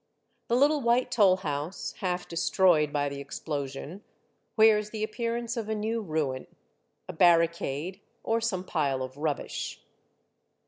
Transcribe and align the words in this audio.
The 0.47 0.55
little 0.55 0.81
white 0.81 1.11
toll 1.11 1.35
house, 1.45 1.91
half 1.99 2.27
destroyed 2.27 2.91
by 2.91 3.07
the 3.07 3.19
ex 3.21 3.39
plosion, 3.39 4.01
wears 4.57 4.89
the 4.89 5.03
appearance 5.03 5.55
of 5.55 5.69
a 5.69 5.75
new 5.75 6.01
ruin, 6.01 6.47
a 7.07 7.13
barricade, 7.13 8.01
or 8.23 8.41
some 8.41 8.63
pile 8.63 9.03
of 9.03 9.15
rubbish. 9.17 9.79